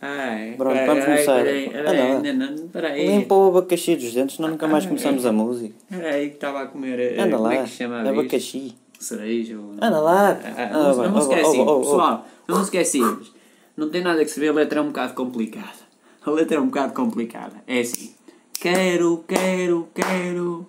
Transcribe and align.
Ai, 0.00 0.54
Pronto, 0.56 0.76
ai, 0.76 0.86
vamos 0.86 1.04
ai, 1.04 1.10
começar. 1.10 1.44
Peraí, 1.44 1.70
peraí, 1.70 2.12
Anda 2.12 2.32
não, 2.32 2.68
peraí. 2.68 3.06
Limpa 3.06 3.34
o 3.34 3.48
abacaxi 3.48 3.96
dos 3.96 4.12
dentes, 4.14 4.36
senão 4.36 4.50
nunca 4.50 4.66
mais 4.68 4.84
Ah, 4.84 4.88
começamos 4.88 5.24
é. 5.24 5.28
a 5.28 5.32
música. 5.32 5.74
Peraí, 5.88 6.28
que 6.30 6.34
estava 6.34 6.62
a 6.62 6.66
comer. 6.66 6.98
eh, 6.98 7.20
Anda 7.20 7.36
como 7.36 7.48
lá, 7.48 7.54
é 7.54 8.08
abacaxi. 8.10 8.74
Cereja. 8.98 9.56
Anda 9.80 10.00
lá. 10.00 10.30
Ah, 10.44 10.62
Ah, 10.62 10.72
não, 10.72 11.10
não 11.10 11.18
esqueci, 11.20 11.58
oh. 11.60 11.80
pessoal, 11.80 12.26
não 12.48 12.62
esqueci. 12.62 13.00
Não 13.76 13.88
tem 13.90 14.02
nada 14.02 14.24
que 14.24 14.30
se 14.30 14.40
ver, 14.40 14.48
a 14.48 14.52
letra 14.52 14.80
é 14.80 14.82
um 14.82 14.88
bocado 14.88 15.14
complicada. 15.14 15.86
A 16.24 16.30
letra 16.30 16.56
é 16.56 16.60
um 16.60 16.66
bocado 16.66 16.92
complicada. 16.94 17.54
É 17.66 17.80
assim. 17.80 18.12
Quero, 18.60 19.24
quero, 19.28 19.88
quero. 19.94 20.66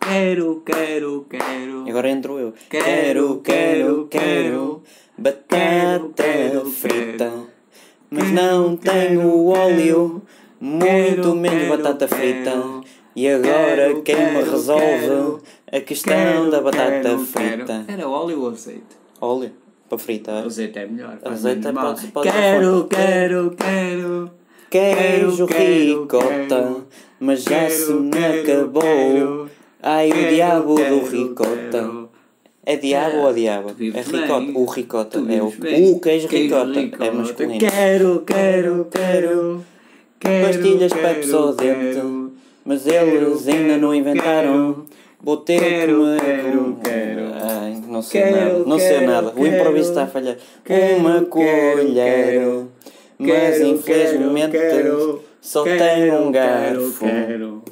Quero, 0.00 0.62
quero, 0.64 1.26
quero. 1.28 1.84
Agora 1.86 2.08
entro 2.08 2.38
eu. 2.38 2.54
Quero, 2.70 3.40
quero, 3.44 4.06
quero. 4.08 4.82
batata 5.18 6.10
Quero, 6.16 6.64
frita. 6.70 7.30
Não 8.32 8.76
tenho 8.76 9.20
quero, 9.20 9.46
óleo, 9.46 10.22
muito 10.60 11.34
menos 11.34 11.68
batata 11.68 12.06
frita. 12.08 12.52
E 13.16 13.28
agora 13.28 14.00
quem 14.02 14.16
me 14.16 14.42
resolve 14.42 15.42
a 15.70 15.80
questão 15.80 16.48
da 16.50 16.60
batata 16.60 17.18
frita? 17.18 17.84
Era 17.88 18.08
óleo 18.08 18.40
ou 18.42 18.50
azeite? 18.50 18.82
Óleo 19.20 19.50
para 19.88 19.98
fritar. 19.98 20.44
Azeite 20.44 20.78
é 20.78 20.86
melhor. 20.86 21.18
Azeite 21.24 21.66
é 21.66 21.72
pode- 21.72 22.06
pode- 22.08 22.30
Quero, 22.30 22.84
quero, 22.88 23.50
quero. 23.56 24.30
Queijo 24.70 25.46
Quero, 25.48 26.02
ricota, 26.02 26.46
quero, 26.48 26.86
mas 27.18 27.42
já 27.42 27.50
quero, 27.66 27.72
se 27.74 27.92
me 27.92 28.10
quero, 28.10 28.40
acabou. 28.60 28.82
quero, 28.82 29.50
Ai, 29.82 30.10
o 30.10 30.28
diabo 30.28 30.74
quero, 30.76 31.00
do 31.00 31.06
ricota. 31.06 32.08
É 32.64 32.76
diabo 32.76 33.18
ou 33.18 33.32
diabo? 33.32 33.70
É 33.70 34.00
ricota. 34.00 34.40
bem. 34.40 34.52
O 34.54 34.64
ricota. 34.66 35.18
É 35.18 35.42
o, 35.42 35.50
bem. 35.50 35.92
o 35.92 36.00
queijo 36.00 36.28
ricota. 36.28 37.04
É 37.04 37.10
masculino. 37.10 37.58
Quero, 37.58 38.20
quero, 38.26 38.88
quero. 38.90 39.64
quero 40.20 40.46
Pastilhas 40.46 40.92
quero, 40.92 41.14
Pepsodente. 41.14 41.94
quero. 41.94 42.32
Mas 42.64 42.86
eles 42.86 43.48
ainda 43.48 43.78
não 43.78 43.94
inventaram. 43.94 44.84
Vou 45.22 45.38
ter 45.38 45.58
quero, 45.58 45.96
que 45.96 46.02
me. 46.02 46.20
quero, 46.20 46.78
quero. 46.84 47.22
Ai, 47.42 47.82
não 47.86 48.02
sei 48.02 48.30
nada. 48.30 48.58
Não 48.58 48.78
sei 48.78 49.06
nada. 49.06 49.32
O 49.34 49.46
improviso 49.46 49.88
está 49.88 50.04
a 50.04 50.06
falhar. 50.06 50.36
Uma 50.98 51.22
colher. 51.22 52.66
Mas 53.18 53.60
infelizmente 53.60 54.56
só 55.40 55.62
tem 55.64 56.10
um 56.12 56.30
quero, 56.30 56.80
garfo. 56.80 57.06
quero. 57.06 57.62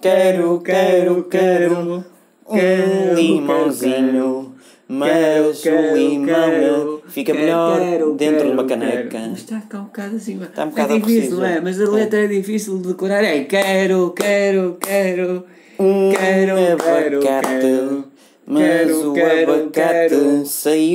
Quero, 0.00 0.60
quero, 0.60 1.24
quero 1.24 2.15
um 2.48 3.14
limãozinho. 3.14 4.54
Mas 4.88 5.62
quero, 5.62 5.92
o 5.92 5.96
limão 5.96 6.26
quero, 6.26 7.02
fica 7.08 7.32
quero, 7.32 7.44
melhor 7.44 8.14
dentro 8.14 8.46
de 8.46 8.52
uma 8.52 8.64
caneca. 8.64 9.18
Mas 9.18 9.38
está 9.38 9.60
cá 9.62 9.80
um 9.80 9.84
bocado 9.84 10.14
assim. 10.14 10.40
Está 10.40 10.64
um 10.64 10.70
bocado 10.70 10.94
é 10.94 10.98
difícil, 11.00 11.36
não 11.38 11.44
é? 11.44 11.56
é. 11.56 11.60
Mas 11.60 11.80
a 11.80 11.90
letra 11.90 12.24
é 12.24 12.26
difícil 12.28 12.78
de 12.78 12.88
decorar. 12.88 13.24
É 13.24 13.42
quero, 13.44 14.12
quero, 14.12 14.76
quero. 14.80 15.44
Um 15.78 16.10
Quero, 16.10 17.20
quero, 17.20 18.04
mas 18.46 18.90
o 18.90 19.10
abacate 19.10 20.14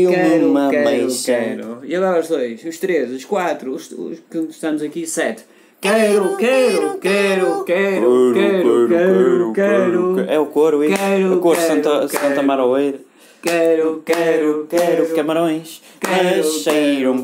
Quero, 0.10 0.50
uma 0.50 0.70
meixa. 0.70 1.38
E 1.84 1.96
agora 1.96 2.20
os 2.20 2.28
dois, 2.28 2.64
os 2.64 2.78
três, 2.80 3.12
os 3.12 3.26
quatro, 3.26 3.74
os, 3.74 3.92
os 3.92 4.20
que 4.20 4.38
estamos 4.50 4.82
aqui, 4.82 5.06
sete. 5.06 5.44
Quero, 5.82 6.38
quero, 6.38 7.00
quero, 7.00 7.64
quero, 7.66 8.34
quero, 8.36 8.88
quero, 8.88 9.52
quero. 9.52 10.20
É 10.30 10.40
o 10.40 10.46
couro, 10.46 10.84
isso. 10.84 10.96
Quero, 10.96 11.34
o 11.34 11.40
couro 11.40 11.58
quero, 11.58 11.74
Santa. 11.74 12.08
Santa 12.08 12.44
Maroeira. 12.44 13.00
Quero, 13.42 14.04
quero, 14.06 14.68
Quero 14.70 15.16
camarões, 15.16 15.82
quero. 16.00 16.44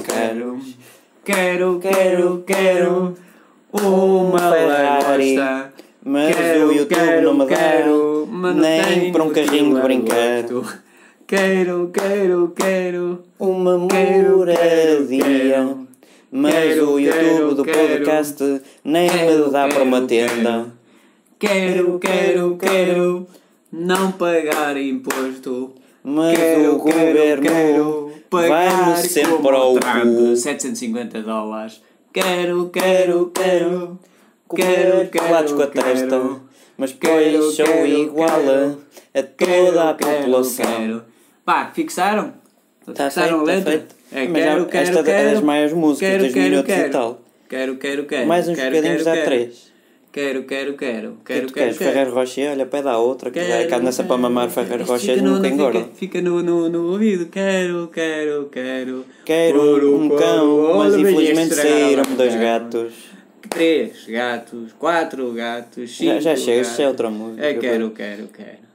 caros. 0.04 0.76
Quero, 1.24 1.80
quero, 1.80 2.44
quero 2.48 3.16
uma 3.72 4.50
lagosta. 4.50 5.74
Mas 6.04 6.36
Quero, 6.36 6.68
o 6.68 6.74
YouTube 6.74 6.96
quero, 6.96 7.22
não 7.22 7.34
me 7.34 7.46
dá 7.46 7.56
quero, 7.56 8.28
nem 8.56 9.12
para 9.12 9.24
um 9.24 9.30
carrinho 9.30 9.76
de 9.76 9.82
brincar. 9.82 10.46
Quero, 11.28 11.92
quero, 11.94 12.54
quero. 12.56 13.20
Uma 13.38 13.88
Quero, 13.88 14.38
moradia. 14.38 15.87
Mas 16.32 16.54
quero, 16.54 16.92
o 16.92 17.00
YouTube 17.00 17.24
quero, 17.24 17.56
do 17.56 17.64
quero. 17.64 17.88
podcast 17.90 18.62
nem 18.84 19.10
Quero, 19.10 19.46
me 19.46 19.52
dá 19.52 19.68
para 19.68 19.84
uma 19.84 20.02
tenda. 20.02 20.74
Quero, 21.40 22.00
quero, 22.00 22.58
quero 22.58 23.28
não 23.72 24.12
pagar 24.12 24.76
imposto. 24.78 25.74
Mas 26.04 26.38
Quero, 26.38 26.76
o 26.76 26.84
quero, 26.84 26.98
governo 26.98 27.44
quero 27.44 28.12
vai-me 28.30 28.98
sempre 28.98 29.32
como 29.32 29.44
para 29.44 29.60
o 29.60 29.80
Trump, 29.80 30.18
cu. 30.18 30.36
750 30.36 31.22
dólares. 31.22 31.82
Quero, 32.14 32.70
quero, 32.70 33.32
quero. 33.34 34.00
Quero, 34.56 35.10
Quero, 35.10 35.56
com 35.56 35.62
a 35.62 35.68
testa. 35.68 36.42
Mas 36.78 36.94
depois 36.94 37.56
sou 37.56 37.86
igual 37.86 38.30
quero. 38.30 38.78
a, 39.14 39.24
toda 39.24 39.90
a 39.90 39.94
população. 39.94 40.66
Quero. 40.66 41.04
Pá, 41.44 41.72
fixaram? 41.74 42.34
Está 42.88 43.06
fixaram 43.10 43.46
feito, 43.46 43.58
está 43.60 43.72
feito. 43.72 43.96
É, 44.12 44.28
Mas 44.28 44.44
quero, 44.44 44.66
quero, 44.68 44.84
esta 44.88 45.00
é 45.00 45.04
quero. 45.04 45.32
das 45.32 45.42
maiores 45.44 45.74
músicas, 45.74 46.10
Quero, 46.10 46.20
dois 46.24 46.34
quero, 46.34 46.50
minutos 46.50 46.72
e 46.72 46.76
quero. 46.76 46.92
tal. 46.92 47.22
Quero, 47.50 47.76
quero, 47.78 48.06
quero. 48.06 48.28
Mais 48.28 48.48
uns 48.48 48.56
quero, 48.56 48.76
bocadinhos 48.76 49.04
dá 49.04 49.14
quero. 49.14 49.26
três. 49.26 49.68
Quero, 50.12 50.44
quero, 50.46 50.74
quero. 50.76 51.18
Que 51.24 51.34
Quero, 51.34 51.48
tu 51.48 51.54
quero, 51.54 51.66
queres 51.66 51.78
quero. 51.78 51.92
Ferreiro 51.92 52.14
Rocher? 52.16 52.52
Olha, 52.52 52.66
pede 52.66 52.88
à 52.88 52.98
outra 52.98 53.30
que 53.30 53.40
Quero, 53.40 53.70
cá 53.70 53.78
anda 53.78 53.92
para 53.92 54.18
mamar 54.18 54.50
Ferreiro 54.50 54.84
Rocher 54.86 55.22
nunca 55.22 55.48
engorda. 55.48 55.86
Fica, 55.96 56.22
no, 56.22 56.42
no, 56.42 56.70
no 56.70 56.92
ouvido. 56.92 57.28
Quero, 57.28 57.88
quero, 57.94 58.50
quero. 58.52 59.06
Quero 59.26 59.96
um 59.96 60.10
cão, 60.10 60.78
mas 60.78 60.96
infelizmente 60.96 61.54
saíram-me 61.54 62.16
dois 62.16 62.36
gatos. 62.36 62.94
Três 63.50 64.06
gatos, 64.08 64.74
quatro 64.78 65.32
gatos, 65.34 65.96
cinco 65.98 66.14
Já, 66.16 66.20
já 66.20 66.36
chega, 66.36 66.62
isso 66.62 66.82
é 66.82 66.88
outra 66.88 67.10
música. 67.10 67.46
É, 67.46 67.54
quero, 67.54 67.92
quero, 67.92 68.28
quero. 68.28 68.67